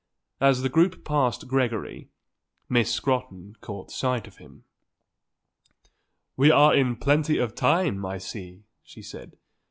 [0.39, 2.09] As the group passed Gregory,
[2.67, 4.63] Miss Scrotton caught sight of him.
[6.35, 9.37] "We are in plenty of time, I see," she said.